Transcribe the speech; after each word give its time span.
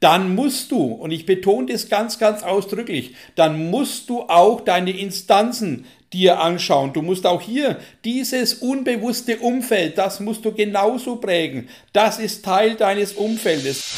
dann 0.00 0.34
musst 0.34 0.72
du, 0.72 0.82
und 0.84 1.10
ich 1.10 1.24
betone 1.24 1.72
das 1.72 1.88
ganz, 1.88 2.18
ganz 2.18 2.42
ausdrücklich, 2.42 3.14
dann 3.34 3.70
musst 3.70 4.10
du 4.10 4.22
auch 4.22 4.60
deine 4.60 4.90
Instanzen 4.90 5.86
dir 6.12 6.40
anschauen. 6.40 6.92
Du 6.92 7.00
musst 7.00 7.26
auch 7.26 7.40
hier 7.40 7.78
dieses 8.04 8.54
unbewusste 8.54 9.38
Umfeld, 9.38 9.96
das 9.96 10.20
musst 10.20 10.44
du 10.44 10.52
genauso 10.52 11.16
prägen. 11.16 11.68
Das 11.92 12.18
ist 12.18 12.44
Teil 12.44 12.74
deines 12.74 13.14
Umfeldes. 13.14 13.96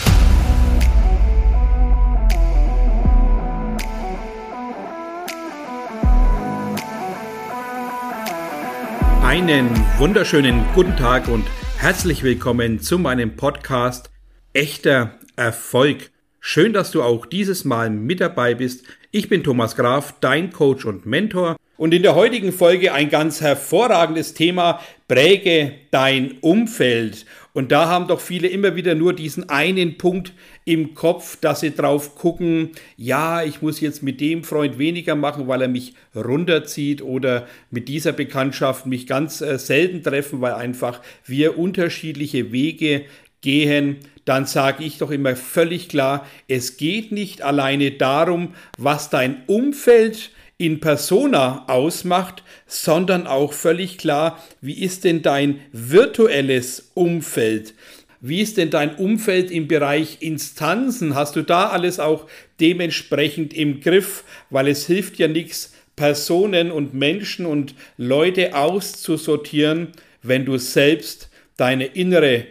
Einen 9.23 9.69
wunderschönen 9.99 10.65
guten 10.75 10.97
Tag 10.97 11.29
und 11.29 11.45
herzlich 11.77 12.23
willkommen 12.23 12.81
zu 12.81 12.99
meinem 12.99 13.37
Podcast 13.37 14.11
Echter 14.55 15.18
Erfolg. 15.39 16.11
Schön, 16.41 16.73
dass 16.73 16.91
du 16.91 17.03
auch 17.03 17.25
dieses 17.25 17.65
Mal 17.65 17.91
mit 17.91 18.21
dabei 18.21 18.55
bist. 18.55 18.85
Ich 19.13 19.29
bin 19.29 19.45
Thomas 19.45 19.77
Graf, 19.77 20.15
dein 20.21 20.53
Coach 20.53 20.85
und 20.85 21.07
Mentor. 21.07 21.57
Und 21.77 21.95
in 21.95 22.03
der 22.03 22.17
heutigen 22.17 22.51
Folge 22.53 22.93
ein 22.93 23.09
ganz 23.09 23.41
hervorragendes 23.41 24.35
Thema, 24.35 24.81
präge 25.07 25.75
dein 25.93 26.39
Umfeld. 26.41 27.25
Und 27.53 27.71
da 27.71 27.89
haben 27.89 28.09
doch 28.09 28.21
viele 28.21 28.49
immer 28.49 28.75
wieder 28.75 28.97
nur 28.97 29.13
diesen 29.13 29.49
einen 29.49 29.97
Punkt 29.97 30.33
im 30.65 30.95
Kopf, 30.95 31.37
dass 31.41 31.61
sie 31.61 31.75
drauf 31.75 32.17
gucken, 32.17 32.71
ja, 32.97 33.45
ich 33.45 33.63
muss 33.63 33.81
jetzt 33.81 34.03
mit 34.03 34.21
dem 34.21 34.43
Freund 34.43 34.79
weniger 34.79 35.15
machen, 35.15 35.47
weil 35.47 35.63
er 35.63 35.69
mich 35.69 35.95
runterzieht 36.17 37.01
oder 37.01 37.47
mit 37.71 37.89
dieser 37.89 38.13
Bekanntschaft 38.13 38.87
mich 38.87 39.07
ganz 39.07 39.41
äh, 39.41 39.57
selten 39.59 40.03
treffen, 40.03 40.41
weil 40.41 40.55
einfach 40.55 41.01
wir 41.27 41.59
unterschiedliche 41.59 42.51
Wege 42.51 43.05
gehen, 43.41 43.99
dann 44.29 44.45
sage 44.47 44.85
ich 44.85 44.99
doch 44.99 45.11
immer 45.11 45.37
völlig 45.37 45.89
klar, 45.89 46.27
es 46.49 46.77
geht 46.77 47.13
nicht 47.13 47.43
alleine 47.43 47.93
darum, 47.93 48.55
was 48.77 49.09
dein 49.09 49.43
Umfeld 49.47 50.31
in 50.59 50.81
persona 50.81 51.65
ausmacht, 51.69 52.43
sondern 52.67 53.27
auch 53.27 53.53
völlig 53.53 53.97
klar, 53.97 54.43
wie 54.61 54.83
ist 54.83 55.05
denn 55.05 55.23
dein 55.23 55.61
virtuelles 55.73 56.91
Umfeld? 56.95 57.75
Wie 58.21 58.41
ist 58.41 58.57
denn 58.57 58.71
dein 58.71 58.97
Umfeld 58.97 59.51
im 59.51 59.69
Bereich 59.69 60.19
Instanzen? 60.21 61.15
Hast 61.15 61.37
du 61.37 61.43
da 61.43 61.69
alles 61.69 62.01
auch 62.01 62.27
dementsprechend 62.61 63.55
im 63.55 63.81
Griff? 63.81 64.25
Weil 64.51 64.67
es 64.67 64.87
hilft 64.87 65.19
ja 65.19 65.29
nichts, 65.29 65.73
Personen 65.95 66.71
und 66.71 66.95
Menschen 66.95 67.47
und 67.47 67.75
Leute 67.97 68.55
auszusortieren, 68.57 69.89
wenn 70.23 70.45
du 70.45 70.59
selbst 70.59 71.31
deine 71.57 71.87
innere 71.87 72.47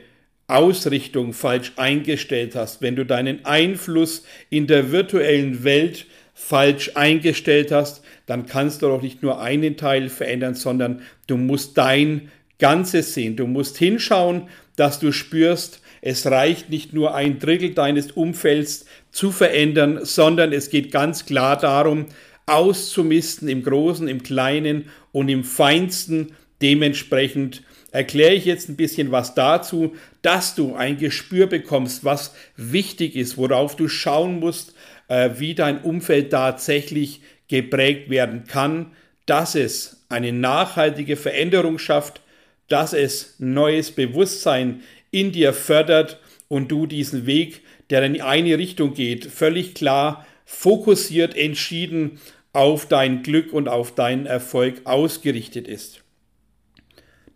Ausrichtung 0.47 1.33
falsch 1.33 1.73
eingestellt 1.75 2.55
hast, 2.55 2.81
wenn 2.81 2.95
du 2.95 3.05
deinen 3.05 3.45
Einfluss 3.45 4.23
in 4.49 4.65
der 4.65 4.91
virtuellen 4.91 5.63
Welt 5.63 6.05
falsch 6.33 6.91
eingestellt 6.95 7.71
hast, 7.71 8.01
dann 8.25 8.45
kannst 8.45 8.81
du 8.81 8.87
doch 8.87 9.01
nicht 9.01 9.23
nur 9.23 9.41
einen 9.41 9.75
Teil 9.75 10.09
verändern, 10.09 10.55
sondern 10.55 11.01
du 11.27 11.35
musst 11.35 11.77
dein 11.77 12.31
Ganzes 12.59 13.13
sehen. 13.13 13.35
Du 13.35 13.47
musst 13.47 13.77
hinschauen, 13.77 14.43
dass 14.75 14.99
du 14.99 15.11
spürst, 15.11 15.81
es 16.01 16.25
reicht 16.27 16.69
nicht 16.69 16.93
nur 16.93 17.15
ein 17.15 17.39
Drittel 17.39 17.73
deines 17.73 18.11
Umfelds 18.11 18.85
zu 19.11 19.31
verändern, 19.31 19.99
sondern 20.03 20.53
es 20.53 20.69
geht 20.69 20.91
ganz 20.91 21.25
klar 21.25 21.57
darum, 21.57 22.05
auszumisten 22.45 23.49
im 23.49 23.63
Großen, 23.63 24.07
im 24.07 24.23
Kleinen 24.23 24.85
und 25.11 25.27
im 25.27 25.43
Feinsten 25.43 26.33
dementsprechend 26.61 27.63
erkläre 27.91 28.33
ich 28.33 28.45
jetzt 28.45 28.69
ein 28.69 28.75
bisschen 28.75 29.11
was 29.11 29.35
dazu, 29.35 29.95
dass 30.21 30.55
du 30.55 30.75
ein 30.75 30.97
Gespür 30.97 31.47
bekommst, 31.47 32.03
was 32.03 32.33
wichtig 32.55 33.15
ist, 33.15 33.37
worauf 33.37 33.75
du 33.75 33.87
schauen 33.87 34.39
musst, 34.39 34.73
äh, 35.07 35.31
wie 35.37 35.55
dein 35.55 35.81
Umfeld 35.81 36.31
tatsächlich 36.31 37.21
geprägt 37.47 38.09
werden 38.09 38.45
kann, 38.45 38.91
dass 39.25 39.55
es 39.55 40.05
eine 40.09 40.31
nachhaltige 40.31 41.15
Veränderung 41.15 41.79
schafft, 41.79 42.21
dass 42.67 42.93
es 42.93 43.35
neues 43.39 43.91
Bewusstsein 43.91 44.81
in 45.11 45.31
dir 45.31 45.53
fördert 45.53 46.19
und 46.47 46.69
du 46.69 46.85
diesen 46.85 47.25
Weg, 47.25 47.61
der 47.89 48.03
in 48.03 48.21
eine 48.21 48.57
Richtung 48.57 48.93
geht, 48.93 49.25
völlig 49.25 49.73
klar, 49.73 50.25
fokussiert, 50.45 51.35
entschieden 51.35 52.19
auf 52.53 52.87
dein 52.87 53.23
Glück 53.23 53.53
und 53.53 53.67
auf 53.67 53.95
deinen 53.95 54.25
Erfolg 54.25 54.81
ausgerichtet 54.85 55.67
ist. 55.67 56.03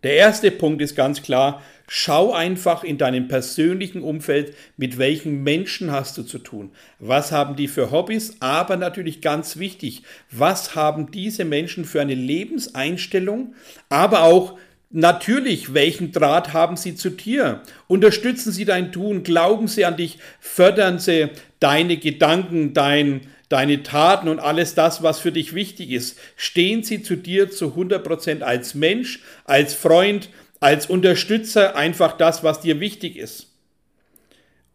Der 0.02 0.16
erste 0.16 0.50
Punkt 0.50 0.82
ist 0.82 0.96
ganz 0.96 1.22
klar, 1.22 1.62
schau 1.86 2.32
einfach 2.32 2.82
in 2.82 2.98
deinem 2.98 3.28
persönlichen 3.28 4.02
Umfeld, 4.02 4.54
mit 4.76 4.98
welchen 4.98 5.42
Menschen 5.42 5.92
hast 5.92 6.18
du 6.18 6.22
zu 6.22 6.38
tun. 6.38 6.72
Was 6.98 7.30
haben 7.30 7.54
die 7.54 7.68
für 7.68 7.90
Hobbys? 7.90 8.36
Aber 8.40 8.76
natürlich 8.76 9.20
ganz 9.20 9.58
wichtig, 9.58 10.02
was 10.30 10.74
haben 10.74 11.10
diese 11.10 11.44
Menschen 11.44 11.84
für 11.84 12.00
eine 12.00 12.14
Lebenseinstellung? 12.14 13.54
Aber 13.88 14.24
auch 14.24 14.58
Natürlich, 14.94 15.72
welchen 15.72 16.12
Draht 16.12 16.52
haben 16.52 16.76
Sie 16.76 16.94
zu 16.94 17.08
dir? 17.08 17.62
Unterstützen 17.88 18.52
Sie 18.52 18.66
dein 18.66 18.92
Tun, 18.92 19.22
glauben 19.22 19.66
Sie 19.66 19.86
an 19.86 19.96
dich, 19.96 20.18
fördern 20.38 20.98
Sie 20.98 21.30
deine 21.60 21.96
Gedanken, 21.96 22.74
dein, 22.74 23.22
deine 23.52 23.82
Taten 23.82 24.28
und 24.28 24.38
alles 24.38 24.74
das, 24.74 25.02
was 25.02 25.20
für 25.20 25.30
dich 25.30 25.54
wichtig 25.54 25.90
ist. 25.90 26.18
Stehen 26.36 26.82
sie 26.82 27.02
zu 27.02 27.16
dir 27.16 27.50
zu 27.50 27.74
100% 27.76 28.40
als 28.40 28.74
Mensch, 28.74 29.20
als 29.44 29.74
Freund, 29.74 30.30
als 30.58 30.86
Unterstützer, 30.86 31.76
einfach 31.76 32.16
das, 32.16 32.42
was 32.42 32.60
dir 32.60 32.80
wichtig 32.80 33.16
ist. 33.16 33.48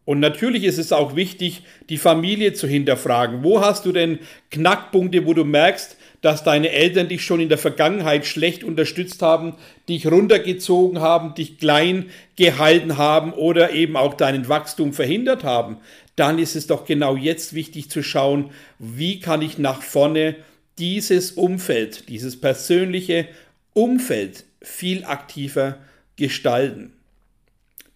Und 0.06 0.20
natürlich 0.20 0.64
ist 0.64 0.78
es 0.78 0.94
auch 0.94 1.16
wichtig, 1.16 1.64
die 1.90 1.98
Familie 1.98 2.54
zu 2.54 2.68
hinterfragen. 2.68 3.44
Wo 3.44 3.62
hast 3.62 3.86
du 3.86 3.92
denn 3.92 4.20
Knackpunkte, 4.52 5.26
wo 5.26 5.34
du 5.34 5.44
merkst, 5.44 5.98
dass 6.22 6.44
deine 6.44 6.72
Eltern 6.72 7.10
dich 7.10 7.24
schon 7.26 7.40
in 7.40 7.50
der 7.50 7.58
Vergangenheit 7.58 8.26
schlecht 8.26 8.64
unterstützt 8.64 9.22
haben, 9.22 9.56
dich 9.90 10.08
runtergezogen 10.08 11.02
haben, 11.02 11.36
dich 11.36 11.58
klein 11.58 12.10
gehalten 12.38 12.98
haben 12.98 13.34
oder 13.34 13.72
eben 13.72 13.98
auch 13.98 14.14
deinen 14.14 14.48
Wachstum 14.48 14.94
verhindert 14.94 15.44
haben 15.44 15.78
dann 16.18 16.40
ist 16.40 16.56
es 16.56 16.68
doch 16.68 16.84
genau 16.84 17.16
jetzt 17.16 17.54
wichtig 17.54 17.90
zu 17.90 18.04
schauen, 18.04 18.52
wie 18.80 19.22
kann 19.22 19.42
ich 19.42 19.58
nach 19.58 19.82
vorne 19.82 20.36
dieses 20.78 21.32
Umfeld, 21.32 22.10
dieses 22.10 22.42
persönliche 22.42 23.28
Umfeld 23.74 24.44
viel 24.62 25.06
aktiver 25.06 25.78
gestalten. 26.18 26.92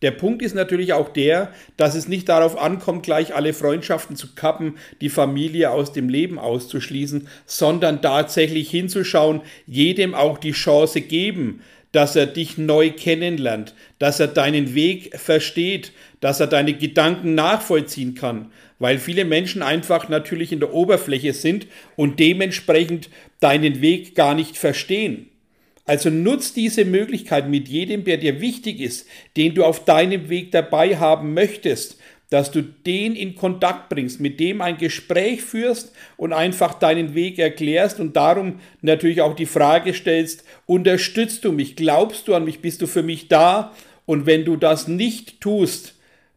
Der 0.04 0.12
Punkt 0.12 0.42
ist 0.42 0.56
natürlich 0.56 0.94
auch 0.94 1.10
der, 1.10 1.52
dass 1.78 1.96
es 1.96 2.08
nicht 2.08 2.30
darauf 2.30 2.58
ankommt, 2.58 3.04
gleich 3.04 3.36
alle 3.36 3.54
Freundschaften 3.54 4.16
zu 4.16 4.34
kappen, 4.34 4.78
die 5.00 5.10
Familie 5.10 5.72
aus 5.72 5.92
dem 5.92 6.10
Leben 6.10 6.40
auszuschließen, 6.40 7.28
sondern 7.46 8.02
tatsächlich 8.02 8.70
hinzuschauen, 8.70 9.42
jedem 9.68 10.16
auch 10.16 10.38
die 10.38 10.54
Chance 10.54 11.02
geben, 11.02 11.62
dass 11.92 12.16
er 12.16 12.26
dich 12.26 12.58
neu 12.58 12.92
kennenlernt, 12.92 13.76
dass 14.00 14.20
er 14.20 14.28
deinen 14.28 14.76
Weg 14.76 15.18
versteht, 15.20 15.92
dass 16.22 16.40
er 16.40 16.48
deine 16.48 16.74
Gedanken 16.74 17.36
nachvollziehen 17.36 18.16
kann, 18.16 18.52
weil 18.80 18.98
viele 18.98 19.26
Menschen 19.26 19.62
einfach 19.62 20.08
natürlich 20.10 20.52
in 20.52 20.60
der 20.60 20.74
Oberfläche 20.74 21.34
sind 21.34 21.68
und 21.96 22.20
dementsprechend 22.20 23.10
deinen 23.40 23.82
Weg 23.82 24.16
gar 24.16 24.36
nicht 24.36 24.58
verstehen. 24.58 25.28
Also 25.86 26.10
nutz 26.10 26.54
diese 26.54 26.86
Möglichkeit 26.86 27.50
mit 27.50 27.68
jedem, 27.68 28.04
der 28.04 28.18
dir 28.18 28.40
wichtig 28.40 28.80
ist, 28.80 29.08
den 29.36 29.56
du 29.56 29.66
auf 29.66 29.84
deinem 29.84 30.30
Weg 30.30 30.52
dabei 30.52 30.98
haben 30.98 31.34
möchtest, 31.34 31.98
dass 32.32 32.50
du 32.50 32.64
den 32.64 33.14
in 33.14 33.36
Kontakt 33.36 33.90
bringst, 33.90 34.22
mit 34.22 34.40
dem 34.40 34.62
ein 34.62 34.78
Gespräch 34.78 35.42
führst 35.42 35.92
und 36.16 36.32
einfach 36.32 36.74
deinen 36.74 37.14
Weg 37.14 37.38
erklärst 37.38 38.00
und 38.00 38.16
darum 38.16 38.60
natürlich 38.82 39.22
auch 39.22 39.36
die 39.36 39.46
Frage 39.46 39.94
stellst, 39.94 40.46
unterstützt 40.66 41.44
du 41.44 41.52
mich, 41.52 41.76
glaubst 41.76 42.30
du 42.30 42.34
an 42.34 42.46
mich, 42.46 42.62
bist 42.62 42.82
du 42.82 42.88
für 42.88 43.04
mich 43.04 43.28
da? 43.28 43.74
Und 44.06 44.26
wenn 44.26 44.46
du 44.46 44.56
das 44.56 44.88
nicht 44.88 45.42
tust, 45.42 45.96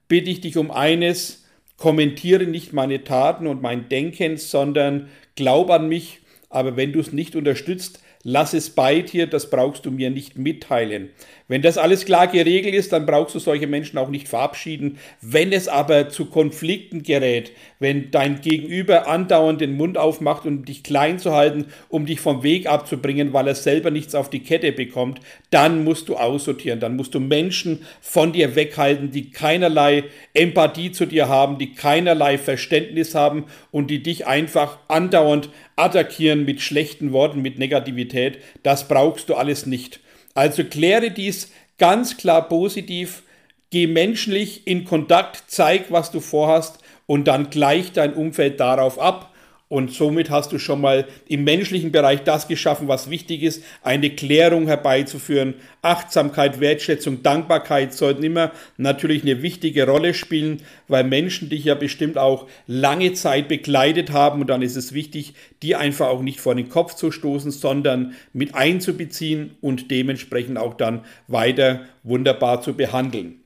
bitte 0.09 0.31
ich 0.31 0.41
dich 0.41 0.57
um 0.57 0.73
eines, 0.73 1.45
kommentiere 1.77 2.45
nicht 2.45 2.73
meine 2.73 3.05
Taten 3.05 3.47
und 3.47 3.63
mein 3.63 3.89
Denken, 3.89 4.37
sondern 4.37 5.09
glaub 5.37 5.71
an 5.71 5.89
mich, 5.89 6.19
aber 6.51 6.77
wenn 6.77 6.93
du 6.93 6.99
es 6.99 7.13
nicht 7.13 7.37
unterstützt, 7.37 8.01
lass 8.25 8.55
es 8.55 8.71
bei 8.71 9.03
dir, 9.03 9.27
das 9.27 9.51
brauchst 9.51 9.87
du 9.87 9.91
mir 9.91 10.11
nicht 10.11 10.37
mitteilen. 10.37 11.11
Wenn 11.47 11.61
das 11.61 11.77
alles 11.77 12.07
klar 12.07 12.27
geregelt 12.27 12.75
ist, 12.75 12.93
dann 12.95 13.05
brauchst 13.05 13.35
du 13.35 13.39
solche 13.39 13.67
Menschen 13.67 13.99
auch 13.99 14.09
nicht 14.09 14.29
verabschieden. 14.29 14.99
Wenn 15.21 15.53
es 15.53 15.69
aber 15.69 16.09
zu 16.09 16.25
Konflikten 16.25 17.03
gerät, 17.03 17.53
wenn 17.79 18.11
dein 18.11 18.41
Gegenüber 18.41 19.07
andauernd 19.07 19.61
den 19.61 19.77
Mund 19.77 19.99
aufmacht, 19.99 20.47
um 20.47 20.65
dich 20.65 20.83
klein 20.83 21.19
zu 21.19 21.35
halten, 21.35 21.67
um 21.91 22.07
dich 22.07 22.21
vom 22.21 22.43
Weg 22.43 22.67
abzubringen, 22.67 23.35
weil 23.35 23.47
er 23.47 23.55
selber 23.55 23.91
nichts 23.91 24.15
auf 24.15 24.31
die 24.31 24.41
Kette 24.41 24.73
bekommt, 24.73 25.21
dann 25.51 25.85
musst 25.85 26.09
du 26.09 26.17
aussortieren. 26.17 26.81
Dann 26.81 26.97
musst 26.97 27.15
du 27.15 27.21
Menschen 27.21 27.85
von 28.01 28.33
dir 28.33 28.57
weghalten, 28.57 29.11
die 29.11 29.31
keinerlei 29.31 30.05
Empathie 30.33 30.93
zu 30.93 31.05
dir 31.05 31.29
haben, 31.29 31.59
die 31.59 31.75
keinerlei 31.75 32.39
Verständnis 32.39 33.15
haben 33.15 33.45
und 33.71 33.91
die 33.91 34.03
dich 34.03 34.27
einfach 34.27 34.79
andauernd 34.89 35.51
attackieren 35.77 36.45
mit 36.45 36.61
schlechten 36.61 37.13
Worten, 37.13 37.43
mit 37.43 37.59
Negativität. 37.59 38.39
Das 38.63 38.89
brauchst 38.89 39.29
du 39.29 39.35
alles 39.35 39.67
nicht. 39.67 40.01
Also 40.35 40.65
kläre 40.65 41.11
dies 41.11 41.51
ganz 41.79 42.17
klar 42.17 42.49
positiv, 42.49 43.23
geh 43.71 43.87
menschlich 43.87 44.67
in 44.67 44.85
Kontakt, 44.85 45.45
zeig, 45.49 45.91
was 45.91 46.11
du 46.11 46.21
vorhast 46.21 46.79
und 47.07 47.25
dann 47.27 47.51
gleicht 47.51 47.97
dein 47.97 48.15
Umfeld 48.15 48.61
darauf 48.61 48.99
ab 48.99 49.34
und 49.75 49.91
somit 49.91 50.31
hast 50.31 50.53
du 50.53 50.61
schon 50.61 50.81
mal 50.81 51.05
im 51.27 51.43
menschlichen 51.43 51.91
Bereich 51.91 52.23
das 52.23 52.47
geschaffen, 52.47 52.87
was 52.87 53.11
wichtig 53.11 53.43
ist, 53.43 53.65
eine 53.83 54.09
Klärung 54.09 54.69
herbeizuführen. 54.69 55.55
Achtsamkeit, 55.83 56.61
Wertschätzung, 56.61 57.25
Dankbarkeit 57.25 57.93
sollten 57.93 58.23
immer 58.23 58.53
natürlich 58.77 59.23
eine 59.25 59.43
wichtige 59.43 59.85
Rolle 59.85 60.15
spielen, 60.15 60.63
weil 60.87 61.03
Menschen 61.03 61.49
dich 61.49 61.65
ja 61.65 61.75
bestimmt 61.75 62.19
auch 62.19 62.47
lange 62.69 63.15
Zeit 63.15 63.49
begleitet 63.49 64.13
haben 64.13 64.43
und 64.43 64.47
dann 64.47 64.63
ist 64.63 64.77
es 64.77 64.93
wichtig, 64.93 65.35
die 65.61 65.75
einfach 65.75 66.07
auch 66.07 66.23
nicht 66.23 66.39
vor 66.39 66.55
den 66.55 66.69
Kopf 66.69 66.95
zu 66.95 67.11
stoßen, 67.11 67.51
sondern 67.51 68.15
mit 68.33 68.55
einzubeziehen 68.55 69.57
und 69.61 69.91
dementsprechend 69.91 70.57
auch 70.57 70.75
dann 70.75 71.01
weiter 71.27 71.81
wunderbar 72.05 72.63
zu 72.63 72.75
behandeln. 72.75 73.41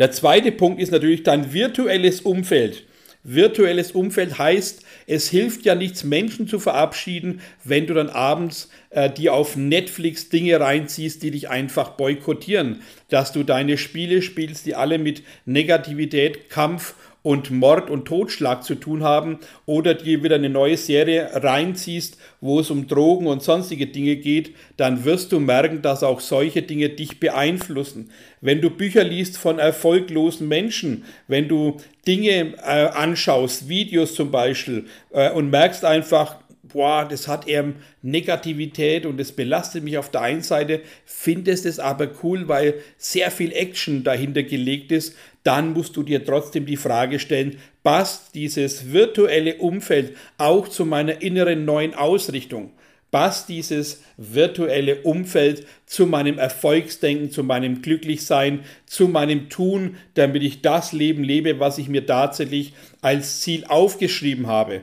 Der 0.00 0.10
zweite 0.10 0.50
Punkt 0.50 0.80
ist 0.80 0.90
natürlich 0.90 1.22
dein 1.22 1.52
virtuelles 1.52 2.20
Umfeld. 2.20 2.82
Virtuelles 3.26 3.92
Umfeld 3.92 4.38
heißt, 4.38 4.82
es 5.06 5.30
hilft 5.30 5.64
ja 5.64 5.74
nichts, 5.74 6.04
Menschen 6.04 6.46
zu 6.46 6.60
verabschieden, 6.60 7.40
wenn 7.64 7.86
du 7.86 7.94
dann 7.94 8.10
abends 8.10 8.68
äh, 8.90 9.10
dir 9.10 9.32
auf 9.32 9.56
Netflix 9.56 10.28
Dinge 10.28 10.60
reinziehst, 10.60 11.22
die 11.22 11.30
dich 11.30 11.48
einfach 11.48 11.92
boykottieren. 11.92 12.82
Dass 13.08 13.32
du 13.32 13.42
deine 13.42 13.78
Spiele 13.78 14.20
spielst, 14.20 14.66
die 14.66 14.74
alle 14.74 14.98
mit 14.98 15.22
Negativität, 15.46 16.50
Kampf 16.50 16.94
und 17.24 17.50
Mord 17.50 17.88
und 17.88 18.04
Totschlag 18.04 18.62
zu 18.64 18.74
tun 18.74 19.02
haben 19.02 19.38
oder 19.64 19.94
dir 19.94 20.22
wieder 20.22 20.34
eine 20.34 20.50
neue 20.50 20.76
Serie 20.76 21.30
reinziehst, 21.32 22.18
wo 22.42 22.60
es 22.60 22.70
um 22.70 22.86
Drogen 22.86 23.26
und 23.26 23.42
sonstige 23.42 23.86
Dinge 23.86 24.16
geht, 24.16 24.54
dann 24.76 25.06
wirst 25.06 25.32
du 25.32 25.40
merken, 25.40 25.80
dass 25.80 26.02
auch 26.02 26.20
solche 26.20 26.60
Dinge 26.60 26.90
dich 26.90 27.20
beeinflussen. 27.20 28.10
Wenn 28.42 28.60
du 28.60 28.68
Bücher 28.68 29.04
liest 29.04 29.38
von 29.38 29.58
erfolglosen 29.58 30.48
Menschen, 30.48 31.04
wenn 31.26 31.48
du 31.48 31.78
Dinge 32.06 32.56
äh, 32.58 32.88
anschaust, 32.88 33.70
Videos 33.70 34.14
zum 34.14 34.30
Beispiel, 34.30 34.84
äh, 35.10 35.30
und 35.30 35.48
merkst 35.48 35.82
einfach, 35.86 36.36
boah, 36.74 37.06
das 37.08 37.26
hat 37.26 37.48
eher 37.48 37.72
Negativität 38.02 39.06
und 39.06 39.18
das 39.18 39.32
belastet 39.32 39.82
mich 39.82 39.96
auf 39.96 40.10
der 40.10 40.20
einen 40.22 40.42
Seite, 40.42 40.82
findest 41.06 41.64
es 41.64 41.78
aber 41.78 42.10
cool, 42.22 42.48
weil 42.48 42.74
sehr 42.98 43.30
viel 43.30 43.52
Action 43.52 44.04
dahinter 44.04 44.42
gelegt 44.42 44.92
ist, 44.92 45.16
dann 45.44 45.74
musst 45.74 45.96
du 45.96 46.02
dir 46.02 46.24
trotzdem 46.24 46.66
die 46.66 46.76
Frage 46.76 47.20
stellen, 47.20 47.58
passt 47.82 48.34
dieses 48.34 48.92
virtuelle 48.92 49.56
Umfeld 49.56 50.16
auch 50.38 50.68
zu 50.68 50.84
meiner 50.84 51.22
inneren 51.22 51.64
neuen 51.64 51.94
Ausrichtung? 51.94 52.72
Passt 53.10 53.48
dieses 53.48 54.02
virtuelle 54.16 55.02
Umfeld 55.02 55.66
zu 55.86 56.06
meinem 56.06 56.38
Erfolgsdenken, 56.38 57.30
zu 57.30 57.44
meinem 57.44 57.80
Glücklichsein, 57.80 58.64
zu 58.86 59.06
meinem 59.06 59.50
Tun, 59.50 59.96
damit 60.14 60.42
ich 60.42 60.62
das 60.62 60.92
Leben 60.92 61.22
lebe, 61.22 61.60
was 61.60 61.78
ich 61.78 61.88
mir 61.88 62.06
tatsächlich 62.06 62.72
als 63.02 63.40
Ziel 63.40 63.66
aufgeschrieben 63.68 64.48
habe? 64.48 64.80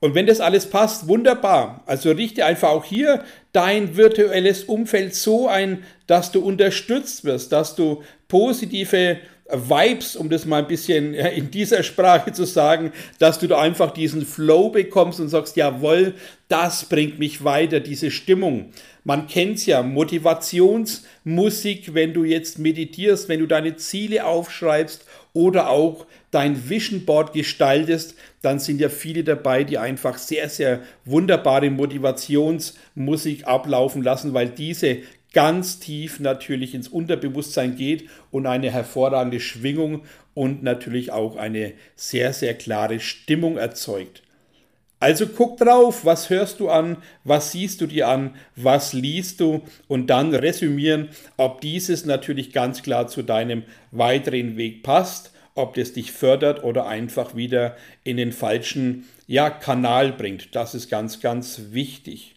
Und 0.00 0.14
wenn 0.14 0.26
das 0.26 0.40
alles 0.40 0.68
passt, 0.68 1.08
wunderbar. 1.08 1.82
Also 1.86 2.12
richte 2.12 2.44
einfach 2.44 2.68
auch 2.68 2.84
hier 2.84 3.24
dein 3.52 3.96
virtuelles 3.96 4.64
Umfeld 4.64 5.14
so 5.14 5.48
ein, 5.48 5.82
dass 6.06 6.30
du 6.30 6.40
unterstützt 6.40 7.24
wirst, 7.24 7.50
dass 7.50 7.74
du 7.74 8.02
positive 8.28 9.18
Vibes, 9.52 10.16
um 10.16 10.28
das 10.28 10.44
mal 10.44 10.62
ein 10.62 10.68
bisschen 10.68 11.14
in 11.14 11.50
dieser 11.50 11.84
Sprache 11.84 12.32
zu 12.32 12.44
sagen, 12.44 12.92
dass 13.18 13.38
du 13.38 13.46
da 13.46 13.60
einfach 13.60 13.92
diesen 13.92 14.26
Flow 14.26 14.70
bekommst 14.70 15.20
und 15.20 15.28
sagst, 15.28 15.56
jawohl, 15.56 16.14
das 16.48 16.86
bringt 16.86 17.18
mich 17.18 17.44
weiter, 17.44 17.80
diese 17.80 18.10
Stimmung. 18.10 18.70
Man 19.04 19.28
kennt 19.28 19.58
es 19.58 19.66
ja, 19.66 19.84
Motivationsmusik, 19.84 21.94
wenn 21.94 22.12
du 22.12 22.24
jetzt 22.24 22.58
meditierst, 22.58 23.28
wenn 23.28 23.38
du 23.38 23.46
deine 23.46 23.76
Ziele 23.76 24.24
aufschreibst 24.24 25.04
oder 25.32 25.70
auch 25.70 26.06
dein 26.32 26.68
Vision 26.68 27.04
Board 27.04 27.32
gestaltest, 27.32 28.16
dann 28.42 28.58
sind 28.58 28.80
ja 28.80 28.88
viele 28.88 29.22
dabei, 29.22 29.62
die 29.64 29.78
einfach 29.78 30.18
sehr, 30.18 30.48
sehr 30.48 30.80
wunderbare 31.04 31.70
Motivationsmusik 31.70 33.46
ablaufen 33.46 34.02
lassen, 34.02 34.34
weil 34.34 34.48
diese 34.48 34.98
ganz 35.36 35.80
tief 35.80 36.18
natürlich 36.18 36.74
ins 36.74 36.88
Unterbewusstsein 36.88 37.76
geht 37.76 38.08
und 38.30 38.46
eine 38.46 38.70
hervorragende 38.70 39.38
Schwingung 39.38 40.04
und 40.32 40.62
natürlich 40.62 41.12
auch 41.12 41.36
eine 41.36 41.74
sehr, 41.94 42.32
sehr 42.32 42.54
klare 42.54 43.00
Stimmung 43.00 43.58
erzeugt. 43.58 44.22
Also 44.98 45.26
guck 45.26 45.58
drauf, 45.58 46.06
was 46.06 46.30
hörst 46.30 46.58
du 46.58 46.70
an, 46.70 46.96
was 47.22 47.52
siehst 47.52 47.82
du 47.82 47.86
dir 47.86 48.08
an, 48.08 48.34
was 48.54 48.94
liest 48.94 49.40
du 49.40 49.60
und 49.88 50.06
dann 50.06 50.34
resümieren, 50.34 51.10
ob 51.36 51.60
dieses 51.60 52.06
natürlich 52.06 52.50
ganz 52.50 52.82
klar 52.82 53.06
zu 53.06 53.22
deinem 53.22 53.64
weiteren 53.90 54.56
Weg 54.56 54.82
passt, 54.82 55.32
ob 55.54 55.74
das 55.74 55.92
dich 55.92 56.12
fördert 56.12 56.64
oder 56.64 56.86
einfach 56.86 57.36
wieder 57.36 57.76
in 58.04 58.16
den 58.16 58.32
falschen 58.32 59.04
ja, 59.26 59.50
Kanal 59.50 60.12
bringt. 60.12 60.54
Das 60.56 60.74
ist 60.74 60.88
ganz, 60.88 61.20
ganz 61.20 61.60
wichtig. 61.72 62.36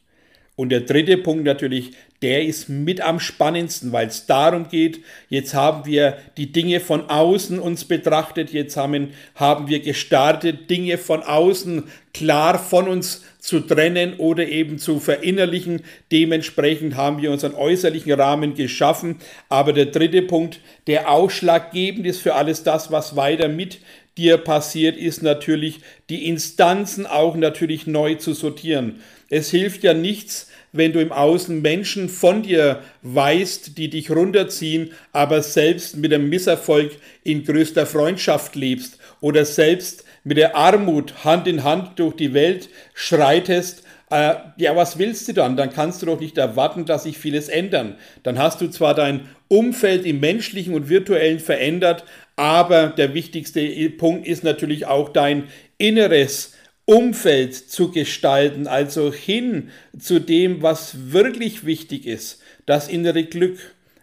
Und 0.60 0.68
der 0.68 0.82
dritte 0.82 1.16
Punkt 1.16 1.46
natürlich, 1.46 1.92
der 2.22 2.44
ist 2.44 2.68
mit 2.68 3.00
am 3.02 3.20
spannendsten, 3.20 3.94
weil 3.94 4.08
es 4.08 4.26
darum 4.26 4.68
geht, 4.68 5.00
jetzt 5.30 5.54
haben 5.54 5.86
wir 5.86 6.18
die 6.38 6.52
Dinge 6.52 6.82
von 6.82 7.10
außen 7.10 7.60
uns 7.60 7.86
betrachtet, 7.86 8.52
jetzt 8.52 8.76
haben, 8.76 9.12
haben 9.36 9.70
wir 9.70 9.80
gestartet, 9.80 10.70
Dinge 10.70 10.98
von 10.98 11.24
außen 11.24 11.84
klar 12.14 12.60
von 12.60 12.90
uns 12.90 13.24
zu 13.40 13.62
trennen 13.62 14.16
oder 14.18 14.48
eben 14.48 14.80
zu 14.80 15.00
verinnerlichen. 15.00 15.82
Dementsprechend 16.12 16.96
haben 16.98 17.22
wir 17.22 17.32
unseren 17.32 17.54
äußerlichen 17.54 18.12
Rahmen 18.12 18.54
geschaffen. 18.54 19.18
Aber 19.48 19.72
der 19.72 19.86
dritte 19.86 20.22
Punkt, 20.22 20.60
der 20.88 21.10
ausschlaggebend 21.10 22.06
ist 22.06 22.22
für 22.22 22.36
alles 22.36 22.64
das, 22.64 22.92
was 22.92 23.16
weiter 23.16 23.48
mit 23.48 23.80
dir 24.18 24.38
passiert, 24.38 24.98
ist 24.98 25.24
natürlich 25.24 25.80
die 26.10 26.28
Instanzen 26.28 27.08
auch 27.08 27.36
natürlich 27.36 27.88
neu 27.88 28.16
zu 28.16 28.34
sortieren. 28.34 29.02
Es 29.30 29.50
hilft 29.50 29.84
ja 29.84 29.94
nichts, 29.94 30.50
wenn 30.72 30.94
du 30.94 31.00
im 31.00 31.12
Außen 31.12 31.62
Menschen 31.62 32.10
von 32.10 32.44
dir 32.44 32.82
weißt, 33.02 33.78
die 33.78 33.90
dich 33.90 34.12
runterziehen, 34.12 34.92
aber 35.12 35.42
selbst 35.42 35.98
mit 35.98 36.12
dem 36.12 36.30
Misserfolg 36.30 36.92
in 37.24 37.44
größter 37.44 37.86
Freundschaft 37.86 38.56
lebst 38.56 38.98
oder 39.22 39.46
selbst 39.46 40.06
mit 40.24 40.38
der 40.38 40.56
Armut 40.56 41.24
Hand 41.24 41.48
in 41.48 41.64
Hand 41.64 41.98
durch 41.98 42.16
die 42.16 42.34
Welt 42.34 42.70
schreitest, 42.94 43.84
äh, 44.12 44.36
ja, 44.58 44.76
was 44.76 44.98
willst 44.98 45.28
du 45.28 45.34
dann? 45.34 45.56
Dann 45.56 45.72
kannst 45.72 46.02
du 46.02 46.08
doch 46.08 46.20
nicht 46.20 46.38
erwarten, 46.38 46.86
dass 46.86 47.04
sich 47.04 47.18
vieles 47.18 47.48
ändern. 47.48 47.96
Dann 48.24 48.40
hast 48.40 48.60
du 48.60 48.68
zwar 48.68 48.96
dein 48.96 49.30
Umfeld 49.48 50.06
im 50.06 50.20
menschlichen 50.20 50.74
und 50.74 50.90
virtuellen 50.90 51.40
verändert, 51.40 52.06
aber 52.36 52.88
der 52.88 53.14
wichtigste 53.14 53.90
Punkt 53.92 54.28
ist 54.28 54.44
natürlich 54.44 54.86
auch 54.88 55.10
dein 55.10 55.44
inneres 55.78 56.54
Umfeld 56.90 57.54
zu 57.54 57.92
gestalten, 57.92 58.66
also 58.66 59.14
hin 59.14 59.70
zu 60.00 60.20
dem, 60.20 60.64
was 60.64 61.12
wirklich 61.12 61.64
wichtig 61.64 62.08
ist, 62.08 62.42
das 62.66 62.88
innere 62.88 63.26
Glück, 63.26 63.60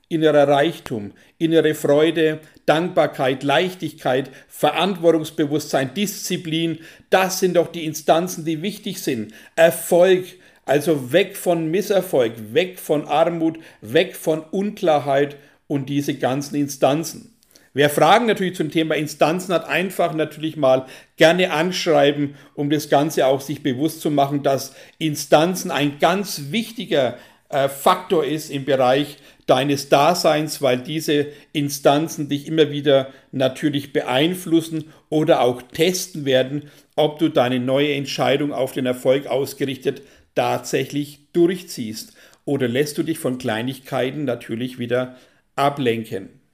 innerer 0.09 0.47
Reichtum, 0.47 1.11
innere 1.37 1.75
Freude, 1.75 2.39
Dankbarkeit, 2.65 3.43
Leichtigkeit, 3.43 4.31
Verantwortungsbewusstsein, 4.47 5.95
Disziplin, 5.95 6.79
das 7.11 7.41
sind 7.41 7.57
doch 7.57 7.73
die 7.73 7.85
Instanzen, 7.85 8.45
die 8.45 8.63
wichtig 8.63 9.01
sind. 9.01 9.35
Erfolg, 9.57 10.25
also 10.65 11.11
weg 11.11 11.37
von 11.37 11.69
Misserfolg, 11.69 12.35
weg 12.55 12.79
von 12.79 13.09
Armut, 13.09 13.59
weg 13.81 14.15
von 14.15 14.45
Unklarheit 14.45 15.35
und 15.67 15.89
diese 15.89 16.15
ganzen 16.15 16.55
Instanzen. 16.55 17.36
Wer 17.77 17.91
Fragen 17.91 18.25
natürlich 18.25 18.55
zum 18.55 18.71
Thema 18.71 18.95
Instanzen 18.95 19.53
hat, 19.53 19.69
einfach 19.69 20.15
natürlich 20.15 20.57
mal 20.57 20.87
gerne 21.19 21.51
anschreiben, 21.53 22.35
um 22.55 22.71
das 22.71 22.89
Ganze 22.89 23.27
auch 23.27 23.43
sich 23.43 23.63
bewusst 23.63 24.01
zu 24.01 24.11
machen, 24.11 24.43
dass 24.43 24.75
Instanzen 24.97 25.71
ein 25.71 25.99
ganz 25.99 26.45
wichtiger 26.53 27.19
äh, 27.51 27.69
Faktor 27.69 28.25
ist 28.25 28.51
im 28.51 28.65
Bereich 28.65 29.19
deines 29.47 29.91
Daseins, 29.91 30.63
weil 30.63 30.79
diese 30.79 31.27
Instanzen 31.53 32.31
dich 32.31 32.47
immer 32.47 32.71
wieder 32.71 33.09
natürlich 33.31 33.93
beeinflussen 33.93 34.91
oder 35.11 35.43
auch 35.43 35.61
testen 35.61 36.25
werden, 36.25 36.71
ob 36.95 37.19
du 37.19 37.29
deine 37.29 37.61
neue 37.61 37.93
Entscheidung 37.93 38.55
auf 38.55 38.73
den 38.73 38.87
Erfolg 38.87 39.27
ausgerichtet 39.27 40.01
tatsächlich 40.35 41.31
durchziehst 41.35 42.15
oder 42.47 42.69
lässt 42.69 42.97
du 42.97 43.03
dich 43.03 43.19
von 43.19 43.37
Kleinigkeiten 43.37 44.25
natürlich 44.25 44.79
wieder 44.79 45.17
ablenken. 45.57 46.46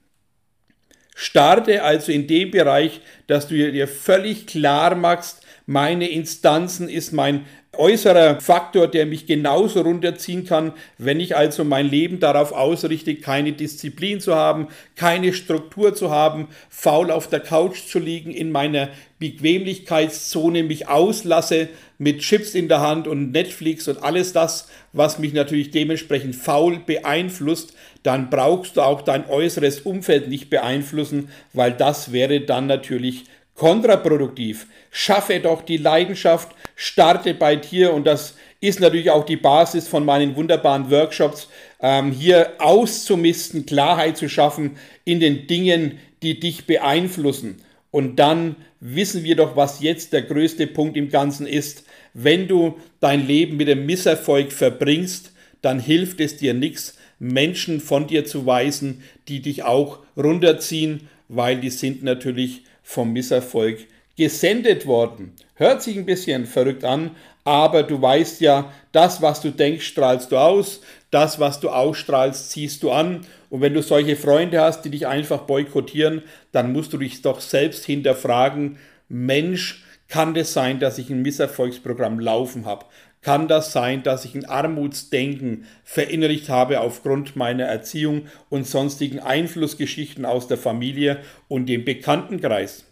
Starte 1.14 1.82
also 1.82 2.10
in 2.12 2.26
dem 2.26 2.50
Bereich, 2.50 3.00
dass 3.26 3.48
du 3.48 3.54
dir 3.54 3.88
völlig 3.88 4.46
klar 4.46 4.94
machst, 4.94 5.42
meine 5.66 6.08
Instanzen 6.08 6.88
ist 6.88 7.12
mein 7.12 7.46
äußerer 7.76 8.38
Faktor, 8.40 8.86
der 8.86 9.06
mich 9.06 9.26
genauso 9.26 9.80
runterziehen 9.80 10.44
kann, 10.44 10.74
wenn 10.98 11.20
ich 11.20 11.36
also 11.36 11.64
mein 11.64 11.88
Leben 11.88 12.20
darauf 12.20 12.52
ausrichte, 12.52 13.14
keine 13.14 13.52
Disziplin 13.52 14.20
zu 14.20 14.34
haben, 14.34 14.68
keine 14.94 15.32
Struktur 15.32 15.94
zu 15.94 16.10
haben, 16.10 16.48
faul 16.68 17.10
auf 17.10 17.28
der 17.28 17.40
Couch 17.40 17.86
zu 17.86 17.98
liegen, 17.98 18.30
in 18.30 18.52
meiner 18.52 18.90
Bequemlichkeitszone 19.18 20.64
mich 20.64 20.88
auslasse 20.88 21.70
mit 21.96 22.20
Chips 22.20 22.54
in 22.54 22.68
der 22.68 22.80
Hand 22.80 23.08
und 23.08 23.32
Netflix 23.32 23.88
und 23.88 24.02
alles 24.02 24.34
das, 24.34 24.68
was 24.92 25.18
mich 25.18 25.32
natürlich 25.32 25.70
dementsprechend 25.70 26.36
faul 26.36 26.78
beeinflusst, 26.84 27.74
dann 28.02 28.28
brauchst 28.28 28.76
du 28.76 28.82
auch 28.82 29.00
dein 29.00 29.26
äußeres 29.30 29.80
Umfeld 29.80 30.28
nicht 30.28 30.50
beeinflussen, 30.50 31.30
weil 31.54 31.72
das 31.72 32.12
wäre 32.12 32.40
dann 32.42 32.66
natürlich 32.66 33.24
kontraproduktiv. 33.54 34.66
Schaffe 34.90 35.40
doch 35.40 35.62
die 35.62 35.76
Leidenschaft, 35.76 36.54
starte 36.74 37.34
bei 37.34 37.56
dir 37.56 37.92
und 37.92 38.06
das 38.06 38.34
ist 38.60 38.80
natürlich 38.80 39.10
auch 39.10 39.24
die 39.24 39.36
Basis 39.36 39.88
von 39.88 40.04
meinen 40.04 40.36
wunderbaren 40.36 40.90
Workshops, 40.90 41.48
ähm, 41.80 42.12
hier 42.12 42.52
auszumisten, 42.58 43.66
Klarheit 43.66 44.16
zu 44.16 44.28
schaffen 44.28 44.76
in 45.04 45.18
den 45.18 45.46
Dingen, 45.48 45.98
die 46.22 46.38
dich 46.38 46.66
beeinflussen. 46.66 47.60
Und 47.90 48.16
dann 48.16 48.56
wissen 48.80 49.24
wir 49.24 49.36
doch, 49.36 49.56
was 49.56 49.80
jetzt 49.80 50.12
der 50.12 50.22
größte 50.22 50.66
Punkt 50.66 50.96
im 50.96 51.08
Ganzen 51.08 51.46
ist. 51.46 51.84
Wenn 52.14 52.48
du 52.48 52.78
dein 53.00 53.26
Leben 53.26 53.56
mit 53.56 53.68
dem 53.68 53.84
Misserfolg 53.84 54.52
verbringst, 54.52 55.32
dann 55.60 55.78
hilft 55.78 56.20
es 56.20 56.36
dir 56.36 56.54
nichts, 56.54 56.96
Menschen 57.18 57.80
von 57.80 58.06
dir 58.06 58.24
zu 58.24 58.46
weisen, 58.46 59.02
die 59.28 59.40
dich 59.40 59.62
auch 59.62 60.00
runterziehen, 60.16 61.08
weil 61.28 61.60
die 61.60 61.70
sind 61.70 62.02
natürlich 62.02 62.64
vom 62.82 63.12
Misserfolg 63.12 63.86
gesendet 64.16 64.86
worden. 64.86 65.32
Hört 65.54 65.82
sich 65.82 65.96
ein 65.96 66.06
bisschen 66.06 66.46
verrückt 66.46 66.84
an, 66.84 67.12
aber 67.44 67.82
du 67.82 68.00
weißt 68.00 68.40
ja, 68.40 68.72
das, 68.92 69.22
was 69.22 69.40
du 69.40 69.50
denkst, 69.50 69.86
strahlst 69.86 70.30
du 70.30 70.36
aus, 70.36 70.80
das, 71.10 71.40
was 71.40 71.60
du 71.60 71.70
ausstrahlst, 71.70 72.50
ziehst 72.50 72.82
du 72.82 72.90
an. 72.90 73.26
Und 73.50 73.60
wenn 73.60 73.74
du 73.74 73.82
solche 73.82 74.16
Freunde 74.16 74.60
hast, 74.60 74.82
die 74.82 74.90
dich 74.90 75.06
einfach 75.06 75.42
boykottieren, 75.42 76.22
dann 76.52 76.72
musst 76.72 76.92
du 76.92 76.98
dich 76.98 77.22
doch 77.22 77.40
selbst 77.40 77.84
hinterfragen, 77.84 78.78
Mensch, 79.08 79.84
kann 80.12 80.34
das 80.34 80.52
sein, 80.52 80.78
dass 80.78 80.98
ich 80.98 81.08
ein 81.08 81.22
Misserfolgsprogramm 81.22 82.20
laufen 82.20 82.66
habe? 82.66 82.84
Kann 83.22 83.48
das 83.48 83.72
sein, 83.72 84.02
dass 84.02 84.26
ich 84.26 84.34
ein 84.34 84.44
Armutsdenken 84.44 85.64
verinnerlicht 85.84 86.50
habe 86.50 86.80
aufgrund 86.80 87.34
meiner 87.34 87.64
Erziehung 87.64 88.26
und 88.50 88.66
sonstigen 88.66 89.20
Einflussgeschichten 89.20 90.26
aus 90.26 90.48
der 90.48 90.58
Familie 90.58 91.20
und 91.48 91.64
dem 91.64 91.86
Bekanntenkreis? 91.86 92.84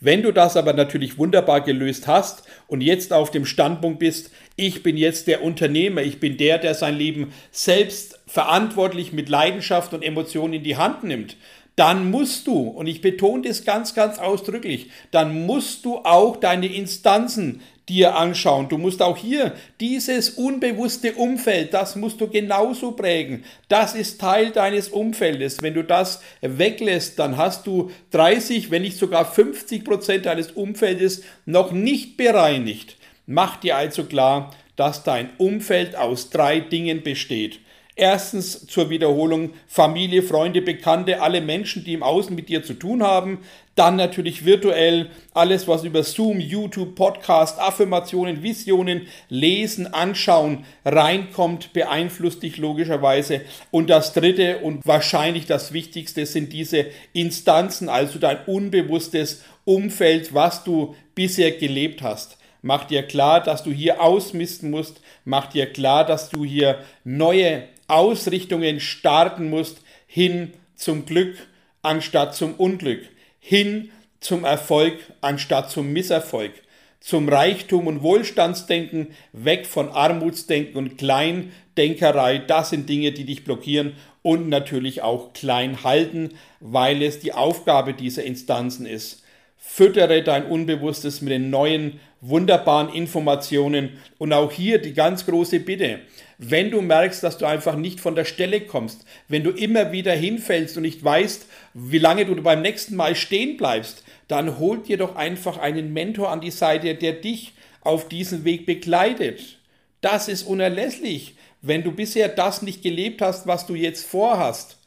Wenn 0.00 0.24
du 0.24 0.32
das 0.32 0.56
aber 0.56 0.72
natürlich 0.72 1.18
wunderbar 1.18 1.60
gelöst 1.60 2.08
hast 2.08 2.42
und 2.66 2.80
jetzt 2.80 3.12
auf 3.12 3.30
dem 3.30 3.46
Standpunkt 3.46 4.00
bist, 4.00 4.32
ich 4.56 4.82
bin 4.82 4.96
jetzt 4.96 5.28
der 5.28 5.44
Unternehmer, 5.44 6.02
ich 6.02 6.18
bin 6.18 6.36
der, 6.36 6.58
der 6.58 6.74
sein 6.74 6.98
Leben 6.98 7.32
selbst 7.52 8.18
verantwortlich 8.26 9.12
mit 9.12 9.28
Leidenschaft 9.28 9.94
und 9.94 10.02
Emotionen 10.02 10.54
in 10.54 10.64
die 10.64 10.76
Hand 10.76 11.04
nimmt, 11.04 11.36
dann 11.76 12.10
musst 12.10 12.46
du, 12.46 12.54
und 12.54 12.86
ich 12.86 13.02
betone 13.02 13.42
das 13.46 13.64
ganz, 13.64 13.94
ganz 13.94 14.18
ausdrücklich, 14.18 14.90
dann 15.10 15.46
musst 15.46 15.84
du 15.84 15.98
auch 15.98 16.36
deine 16.36 16.66
Instanzen 16.66 17.60
dir 17.88 18.16
anschauen. 18.16 18.68
Du 18.68 18.78
musst 18.78 19.02
auch 19.02 19.16
hier 19.16 19.52
dieses 19.78 20.30
unbewusste 20.30 21.12
Umfeld, 21.12 21.74
das 21.74 21.94
musst 21.94 22.20
du 22.20 22.28
genauso 22.28 22.92
prägen. 22.92 23.44
Das 23.68 23.94
ist 23.94 24.20
Teil 24.20 24.50
deines 24.50 24.88
Umfeldes. 24.88 25.58
Wenn 25.60 25.74
du 25.74 25.84
das 25.84 26.20
weglässt, 26.40 27.18
dann 27.18 27.36
hast 27.36 27.66
du 27.66 27.90
30, 28.10 28.70
wenn 28.70 28.82
nicht 28.82 28.96
sogar 28.96 29.30
50 29.30 29.84
Prozent 29.84 30.26
deines 30.26 30.52
Umfeldes 30.52 31.22
noch 31.44 31.72
nicht 31.72 32.16
bereinigt. 32.16 32.96
Mach 33.26 33.56
dir 33.56 33.76
also 33.76 34.04
klar, 34.04 34.52
dass 34.76 35.04
dein 35.04 35.30
Umfeld 35.38 35.94
aus 35.94 36.30
drei 36.30 36.60
Dingen 36.60 37.02
besteht. 37.02 37.60
Erstens 37.98 38.66
zur 38.66 38.90
Wiederholung 38.90 39.54
Familie, 39.66 40.22
Freunde, 40.22 40.60
Bekannte, 40.60 41.22
alle 41.22 41.40
Menschen, 41.40 41.82
die 41.82 41.94
im 41.94 42.02
Außen 42.02 42.36
mit 42.36 42.50
dir 42.50 42.62
zu 42.62 42.74
tun 42.74 43.02
haben. 43.02 43.38
Dann 43.74 43.96
natürlich 43.96 44.44
virtuell 44.44 45.08
alles, 45.32 45.66
was 45.66 45.82
über 45.82 46.02
Zoom, 46.02 46.38
YouTube, 46.38 46.94
Podcast, 46.94 47.58
Affirmationen, 47.58 48.42
Visionen, 48.42 49.06
Lesen, 49.30 49.86
Anschauen 49.86 50.66
reinkommt, 50.84 51.72
beeinflusst 51.72 52.42
dich 52.42 52.58
logischerweise. 52.58 53.40
Und 53.70 53.88
das 53.88 54.12
dritte 54.12 54.58
und 54.58 54.86
wahrscheinlich 54.86 55.46
das 55.46 55.72
Wichtigste 55.72 56.26
sind 56.26 56.52
diese 56.52 56.84
Instanzen, 57.14 57.88
also 57.88 58.18
dein 58.18 58.44
unbewusstes 58.44 59.42
Umfeld, 59.64 60.34
was 60.34 60.64
du 60.64 60.94
bisher 61.14 61.50
gelebt 61.52 62.02
hast. 62.02 62.36
Mach 62.60 62.84
dir 62.84 63.04
klar, 63.04 63.42
dass 63.42 63.62
du 63.62 63.70
hier 63.70 64.02
ausmisten 64.02 64.70
musst. 64.70 65.00
Mach 65.24 65.46
dir 65.46 65.72
klar, 65.72 66.04
dass 66.04 66.28
du 66.28 66.44
hier 66.44 66.80
neue 67.04 67.62
Ausrichtungen 67.88 68.80
starten 68.80 69.50
musst 69.50 69.82
hin 70.06 70.52
zum 70.74 71.06
Glück 71.06 71.36
anstatt 71.82 72.34
zum 72.34 72.54
Unglück, 72.54 73.08
hin 73.38 73.90
zum 74.20 74.44
Erfolg 74.44 74.98
anstatt 75.20 75.70
zum 75.70 75.92
Misserfolg, 75.92 76.52
zum 77.00 77.28
Reichtum 77.28 77.86
und 77.86 78.02
Wohlstandsdenken, 78.02 79.14
weg 79.32 79.66
von 79.66 79.88
Armutsdenken 79.88 80.76
und 80.76 80.98
Kleindenkerei. 80.98 82.38
Das 82.38 82.70
sind 82.70 82.88
Dinge, 82.88 83.12
die 83.12 83.24
dich 83.24 83.44
blockieren 83.44 83.94
und 84.22 84.48
natürlich 84.48 85.02
auch 85.02 85.32
klein 85.32 85.84
halten, 85.84 86.30
weil 86.58 87.02
es 87.02 87.20
die 87.20 87.32
Aufgabe 87.32 87.94
dieser 87.94 88.24
Instanzen 88.24 88.86
ist. 88.86 89.22
Füttere 89.68 90.22
dein 90.22 90.46
Unbewusstes 90.46 91.20
mit 91.20 91.32
den 91.32 91.50
neuen 91.50 92.00
wunderbaren 92.22 92.88
Informationen 92.88 93.98
und 94.16 94.32
auch 94.32 94.50
hier 94.50 94.78
die 94.80 94.94
ganz 94.94 95.26
große 95.26 95.60
Bitte. 95.60 95.98
Wenn 96.38 96.70
du 96.70 96.80
merkst, 96.80 97.22
dass 97.22 97.36
du 97.36 97.46
einfach 97.46 97.76
nicht 97.76 98.00
von 98.00 98.14
der 98.14 98.24
Stelle 98.24 98.60
kommst, 98.60 99.04
wenn 99.28 99.42
du 99.42 99.50
immer 99.50 99.92
wieder 99.92 100.14
hinfällst 100.14 100.76
und 100.76 100.84
nicht 100.84 101.04
weißt, 101.04 101.46
wie 101.74 101.98
lange 101.98 102.24
du 102.24 102.40
beim 102.42 102.62
nächsten 102.62 102.96
Mal 102.96 103.16
stehen 103.16 103.58
bleibst, 103.58 104.02
dann 104.28 104.58
hol 104.58 104.78
dir 104.78 104.96
doch 104.96 105.16
einfach 105.16 105.58
einen 105.58 105.92
Mentor 105.92 106.30
an 106.30 106.40
die 106.40 106.52
Seite, 106.52 106.94
der 106.94 107.12
dich 107.12 107.52
auf 107.82 108.08
diesem 108.08 108.44
Weg 108.44 108.66
begleitet. 108.66 109.58
Das 110.00 110.28
ist 110.28 110.44
unerlässlich, 110.44 111.34
wenn 111.60 111.82
du 111.82 111.92
bisher 111.92 112.28
das 112.28 112.62
nicht 112.62 112.82
gelebt 112.82 113.20
hast, 113.20 113.46
was 113.46 113.66
du 113.66 113.74
jetzt 113.74 114.06
vorhast. 114.06 114.78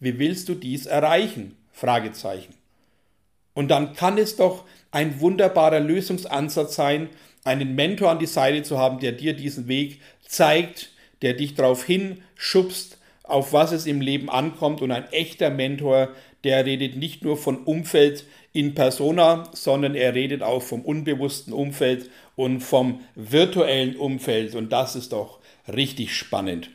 Wie 0.00 0.18
willst 0.18 0.48
du 0.48 0.54
dies 0.54 0.86
erreichen? 0.86 1.56
Fragezeichen. 1.72 2.63
Und 3.54 3.68
dann 3.70 3.94
kann 3.94 4.18
es 4.18 4.36
doch 4.36 4.64
ein 4.90 5.20
wunderbarer 5.20 5.80
Lösungsansatz 5.80 6.74
sein, 6.74 7.08
einen 7.44 7.74
Mentor 7.74 8.10
an 8.10 8.18
die 8.18 8.26
Seite 8.26 8.62
zu 8.62 8.78
haben, 8.78 9.00
der 9.00 9.12
dir 9.12 9.34
diesen 9.34 9.68
Weg 9.68 10.00
zeigt, 10.26 10.90
der 11.22 11.34
dich 11.34 11.54
darauf 11.54 11.84
hinschubst, 11.84 12.98
auf 13.22 13.52
was 13.52 13.72
es 13.72 13.86
im 13.86 14.00
Leben 14.00 14.28
ankommt. 14.28 14.82
Und 14.82 14.90
ein 14.90 15.10
echter 15.12 15.50
Mentor, 15.50 16.10
der 16.42 16.64
redet 16.64 16.96
nicht 16.96 17.24
nur 17.24 17.36
von 17.36 17.64
Umfeld 17.64 18.24
in 18.52 18.74
persona, 18.74 19.48
sondern 19.52 19.94
er 19.94 20.14
redet 20.14 20.42
auch 20.42 20.62
vom 20.62 20.82
unbewussten 20.82 21.52
Umfeld 21.52 22.10
und 22.36 22.60
vom 22.60 23.00
virtuellen 23.14 23.96
Umfeld. 23.96 24.54
Und 24.54 24.70
das 24.72 24.96
ist 24.96 25.12
doch 25.12 25.40
richtig 25.72 26.14
spannend. 26.14 26.70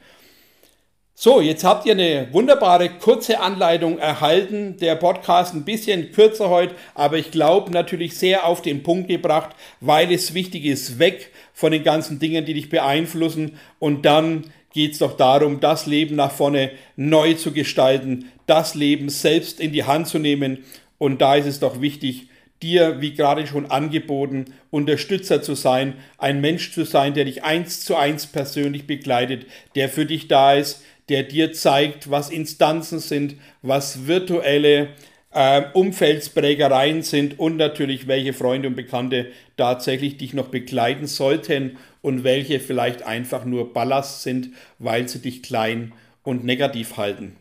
So, 1.21 1.41
jetzt 1.41 1.65
habt 1.65 1.85
ihr 1.85 1.91
eine 1.91 2.29
wunderbare 2.31 2.87
kurze 2.91 3.41
Anleitung 3.41 3.97
erhalten. 3.97 4.77
Der 4.77 4.95
Podcast 4.95 5.53
ein 5.53 5.65
bisschen 5.65 6.13
kürzer 6.13 6.49
heute, 6.49 6.75
aber 6.95 7.17
ich 7.17 7.29
glaube 7.29 7.71
natürlich 7.71 8.17
sehr 8.17 8.45
auf 8.45 8.61
den 8.61 8.83
Punkt 8.83 9.09
gebracht, 9.09 9.49
weil 9.81 10.13
es 10.13 10.33
wichtig 10.33 10.63
ist, 10.63 10.97
weg 10.97 11.33
von 11.51 11.73
den 11.73 11.83
ganzen 11.83 12.19
Dingen, 12.19 12.45
die 12.45 12.53
dich 12.53 12.69
beeinflussen. 12.69 13.59
Und 13.79 14.05
dann 14.05 14.45
geht 14.71 14.93
es 14.93 14.99
doch 14.99 15.17
darum, 15.17 15.59
das 15.59 15.87
Leben 15.87 16.15
nach 16.15 16.31
vorne 16.31 16.71
neu 16.95 17.33
zu 17.33 17.51
gestalten, 17.51 18.31
das 18.45 18.73
Leben 18.73 19.09
selbst 19.09 19.59
in 19.59 19.73
die 19.73 19.83
Hand 19.83 20.07
zu 20.07 20.19
nehmen. 20.19 20.59
Und 20.99 21.19
da 21.19 21.35
ist 21.35 21.47
es 21.47 21.59
doch 21.59 21.81
wichtig, 21.81 22.29
dir, 22.63 23.01
wie 23.01 23.13
gerade 23.13 23.45
schon 23.45 23.69
angeboten, 23.69 24.45
Unterstützer 24.71 25.41
zu 25.41 25.55
sein, 25.55 25.95
ein 26.17 26.39
Mensch 26.39 26.73
zu 26.73 26.85
sein, 26.85 27.13
der 27.13 27.25
dich 27.25 27.43
eins 27.43 27.81
zu 27.81 27.97
eins 27.97 28.25
persönlich 28.25 28.87
begleitet, 28.87 29.47
der 29.75 29.89
für 29.89 30.05
dich 30.05 30.29
da 30.29 30.53
ist, 30.53 30.81
der 31.09 31.23
dir 31.23 31.53
zeigt, 31.53 32.09
was 32.09 32.29
Instanzen 32.29 32.99
sind, 32.99 33.35
was 33.61 34.07
virtuelle 34.07 34.89
äh, 35.31 35.63
Umfeldsprägereien 35.73 37.01
sind 37.01 37.39
und 37.39 37.57
natürlich 37.57 38.07
welche 38.07 38.33
Freunde 38.33 38.67
und 38.67 38.75
Bekannte 38.75 39.27
tatsächlich 39.57 40.17
dich 40.17 40.33
noch 40.33 40.47
begleiten 40.47 41.07
sollten 41.07 41.77
und 42.01 42.23
welche 42.23 42.59
vielleicht 42.59 43.03
einfach 43.03 43.45
nur 43.45 43.73
Ballast 43.73 44.23
sind, 44.23 44.49
weil 44.77 45.07
sie 45.07 45.19
dich 45.19 45.43
klein 45.43 45.93
und 46.23 46.43
negativ 46.43 46.97
halten. 46.97 47.35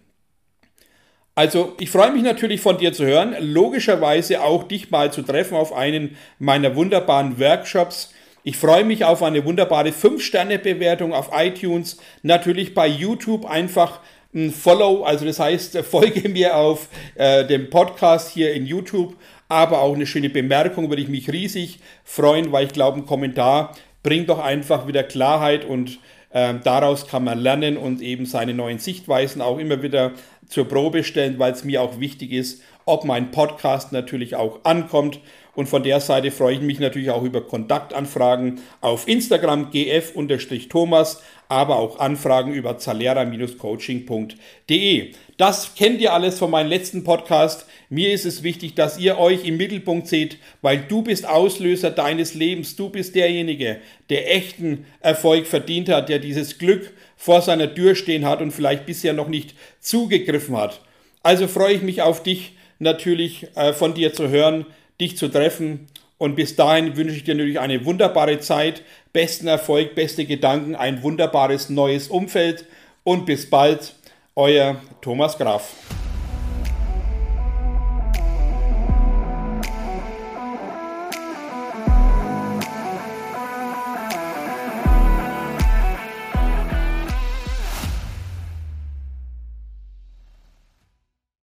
Also 1.34 1.76
ich 1.78 1.90
freue 1.90 2.10
mich 2.10 2.24
natürlich 2.24 2.60
von 2.60 2.78
dir 2.78 2.92
zu 2.92 3.06
hören, 3.06 3.36
logischerweise 3.38 4.42
auch 4.42 4.64
dich 4.64 4.90
mal 4.90 5.12
zu 5.12 5.22
treffen 5.22 5.56
auf 5.56 5.72
einen 5.72 6.16
meiner 6.40 6.74
wunderbaren 6.74 7.38
Workshops. 7.38 8.12
Ich 8.48 8.56
freue 8.56 8.82
mich 8.82 9.04
auf 9.04 9.22
eine 9.22 9.44
wunderbare 9.44 9.90
5-Sterne-Bewertung 9.90 11.12
auf 11.12 11.28
iTunes, 11.34 11.98
natürlich 12.22 12.72
bei 12.72 12.86
YouTube 12.86 13.44
einfach 13.44 14.00
ein 14.34 14.52
Follow, 14.52 15.04
also 15.04 15.26
das 15.26 15.38
heißt, 15.38 15.76
folge 15.80 16.26
mir 16.30 16.56
auf 16.56 16.88
äh, 17.16 17.44
dem 17.44 17.68
Podcast 17.68 18.30
hier 18.30 18.54
in 18.54 18.64
YouTube, 18.64 19.16
aber 19.50 19.82
auch 19.82 19.94
eine 19.94 20.06
schöne 20.06 20.30
Bemerkung 20.30 20.88
würde 20.88 21.02
ich 21.02 21.08
mich 21.08 21.30
riesig 21.30 21.80
freuen, 22.04 22.50
weil 22.50 22.64
ich 22.64 22.72
glaube, 22.72 22.96
ein 22.96 23.04
Kommentar 23.04 23.76
bringt 24.02 24.30
doch 24.30 24.38
einfach 24.38 24.86
wieder 24.86 25.02
Klarheit 25.02 25.66
und 25.66 25.98
äh, 26.30 26.54
daraus 26.64 27.06
kann 27.06 27.24
man 27.24 27.38
lernen 27.38 27.76
und 27.76 28.00
eben 28.00 28.24
seine 28.24 28.54
neuen 28.54 28.78
Sichtweisen 28.78 29.42
auch 29.42 29.58
immer 29.58 29.82
wieder 29.82 30.12
zur 30.48 30.66
Probe 30.66 31.04
stellen, 31.04 31.38
weil 31.38 31.52
es 31.52 31.64
mir 31.64 31.82
auch 31.82 32.00
wichtig 32.00 32.32
ist, 32.32 32.62
ob 32.86 33.04
mein 33.04 33.30
Podcast 33.30 33.92
natürlich 33.92 34.36
auch 34.36 34.60
ankommt. 34.64 35.20
Und 35.58 35.68
von 35.68 35.82
der 35.82 35.98
Seite 35.98 36.30
freue 36.30 36.54
ich 36.54 36.60
mich 36.60 36.78
natürlich 36.78 37.10
auch 37.10 37.24
über 37.24 37.40
Kontaktanfragen 37.40 38.60
auf 38.80 39.08
Instagram 39.08 39.72
gf-thomas, 39.72 41.20
aber 41.48 41.80
auch 41.80 41.98
Anfragen 41.98 42.54
über 42.54 42.78
zalera-coaching.de. 42.78 45.10
Das 45.36 45.74
kennt 45.74 46.00
ihr 46.00 46.12
alles 46.12 46.38
von 46.38 46.52
meinem 46.52 46.68
letzten 46.68 47.02
Podcast. 47.02 47.66
Mir 47.90 48.12
ist 48.12 48.24
es 48.24 48.44
wichtig, 48.44 48.76
dass 48.76 49.00
ihr 49.00 49.18
euch 49.18 49.44
im 49.44 49.56
Mittelpunkt 49.56 50.06
seht, 50.06 50.38
weil 50.62 50.78
du 50.78 51.02
bist 51.02 51.28
Auslöser 51.28 51.90
deines 51.90 52.34
Lebens. 52.34 52.76
Du 52.76 52.90
bist 52.90 53.16
derjenige, 53.16 53.78
der 54.10 54.32
echten 54.32 54.86
Erfolg 55.00 55.48
verdient 55.48 55.88
hat, 55.88 56.08
der 56.08 56.20
dieses 56.20 56.58
Glück 56.58 56.92
vor 57.16 57.42
seiner 57.42 57.74
Tür 57.74 57.96
stehen 57.96 58.26
hat 58.26 58.42
und 58.42 58.52
vielleicht 58.52 58.86
bisher 58.86 59.12
noch 59.12 59.26
nicht 59.26 59.56
zugegriffen 59.80 60.56
hat. 60.56 60.82
Also 61.24 61.48
freue 61.48 61.74
ich 61.74 61.82
mich 61.82 62.00
auf 62.00 62.22
dich 62.22 62.52
natürlich 62.78 63.48
äh, 63.56 63.72
von 63.72 63.94
dir 63.94 64.12
zu 64.12 64.28
hören 64.28 64.64
dich 65.00 65.16
zu 65.16 65.28
treffen. 65.28 65.86
Und 66.18 66.34
bis 66.34 66.56
dahin 66.56 66.96
wünsche 66.96 67.14
ich 67.14 67.24
dir 67.24 67.34
natürlich 67.34 67.60
eine 67.60 67.84
wunderbare 67.84 68.40
Zeit, 68.40 68.82
besten 69.12 69.46
Erfolg, 69.46 69.94
beste 69.94 70.24
Gedanken, 70.24 70.74
ein 70.74 71.02
wunderbares 71.02 71.70
neues 71.70 72.08
Umfeld 72.08 72.64
und 73.04 73.24
bis 73.24 73.48
bald, 73.48 73.94
euer 74.34 74.80
Thomas 75.00 75.38
Graf. 75.38 75.74